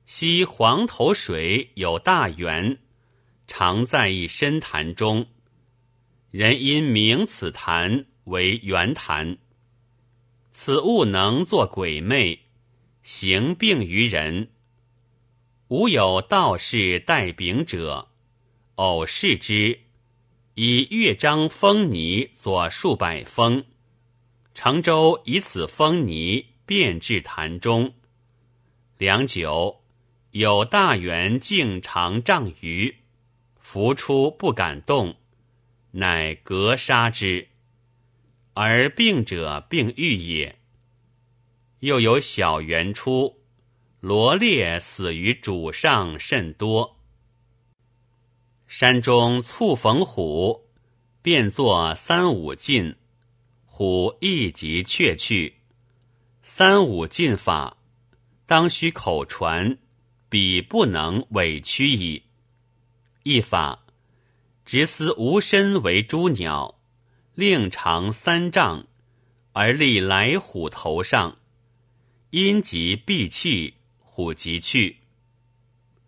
[0.07, 2.79] 昔黄头水有大源，
[3.49, 5.27] 常在一深潭中，
[6.31, 9.37] 人因名此潭为圆潭。
[10.53, 12.39] 此物能作鬼魅，
[13.03, 14.51] 行病于人。
[15.69, 18.09] 吾有道士带柄者，
[18.77, 19.81] 偶视之，
[20.55, 23.65] 以乐章封泥左数百封，
[24.55, 26.47] 成舟以此封泥。
[26.65, 27.95] 便至潭中，
[28.99, 29.85] 良久，
[30.39, 32.95] 有大圆径长丈余，
[33.59, 35.17] 浮出不敢动，
[35.93, 37.49] 乃格杀之。
[38.53, 40.59] 而病者病愈也。
[41.79, 43.41] 又有小圆出，
[44.01, 46.99] 罗列死于主上甚多。
[48.67, 50.69] 山中猝逢虎，
[51.23, 52.97] 便作三五进，
[53.65, 55.61] 虎一即却去。
[56.43, 57.79] 三五进法，
[58.45, 59.79] 当须口传，
[60.29, 62.23] 彼不能委屈矣。
[63.23, 63.87] 一法，
[64.65, 66.81] 直思无身为诸鸟，
[67.35, 68.87] 令长三丈，
[69.53, 71.39] 而立来虎头上，
[72.31, 74.99] 因即闭气，虎即去。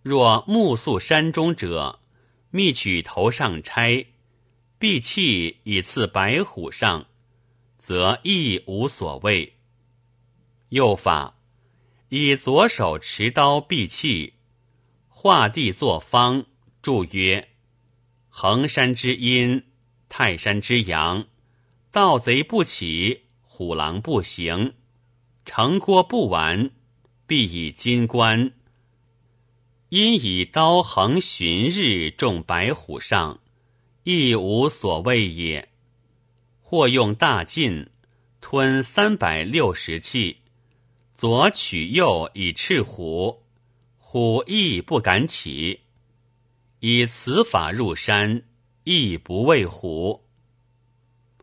[0.03, 2.01] 若目宿山中者，
[2.51, 4.07] 密取头上钗，
[4.79, 7.07] 闭气以刺白虎上，
[7.79, 9.55] 则亦无所谓。
[10.71, 11.38] 又法
[12.11, 14.35] 以左手持刀闭气，
[15.09, 16.47] 画地作方，
[16.81, 17.51] 注曰
[18.31, 19.65] ：“衡山之阴，
[20.09, 21.27] 泰山之阳，
[21.91, 24.73] 盗贼不起，虎狼不行，
[25.45, 26.71] 城郭不完，
[27.27, 28.53] 必以金冠。”
[29.91, 33.41] 因以刀横旬日中白虎上，
[34.05, 35.71] 亦无所谓也。
[36.61, 37.89] 或用大劲，
[38.41, 40.43] 吞三百六十气，
[41.19, 43.43] 左取右以赤虎，
[43.99, 45.81] 虎亦不敢起。
[46.79, 48.45] 以此法入山，
[48.85, 50.25] 亦不畏虎。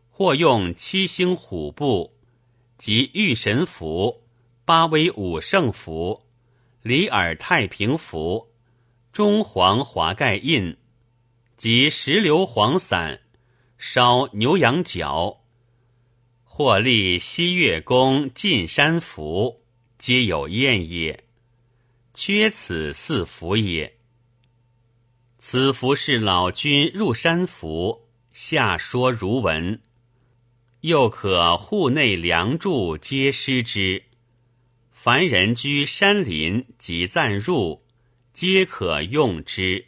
[0.08, 2.16] 或用七星虎步，
[2.78, 4.22] 及御神符、
[4.64, 6.22] 八威武圣符。
[6.80, 8.54] 里尔太平符、
[9.12, 10.74] 中黄华盖印
[11.58, 13.20] 及石榴黄伞，
[13.76, 15.42] 烧牛羊角，
[16.44, 19.60] 或立西岳宫进山符，
[19.98, 21.24] 皆有验也。
[22.14, 23.96] 缺此四福也。
[25.38, 29.80] 此福是老君入山福，下说如文，
[30.80, 34.02] 又可户内梁柱皆施之。
[34.92, 37.84] 凡人居山林及暂入，
[38.32, 39.86] 皆可用之。